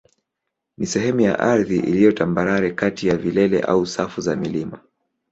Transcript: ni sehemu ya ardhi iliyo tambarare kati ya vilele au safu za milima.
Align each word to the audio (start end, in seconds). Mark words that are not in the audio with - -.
ni 0.77 0.85
sehemu 0.85 1.21
ya 1.21 1.39
ardhi 1.39 1.75
iliyo 1.77 2.11
tambarare 2.11 2.71
kati 2.71 3.07
ya 3.07 3.15
vilele 3.17 3.61
au 3.61 3.85
safu 3.85 4.21
za 4.21 4.35
milima. 4.35 4.79